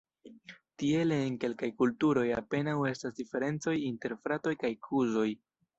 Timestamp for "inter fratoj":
3.93-4.59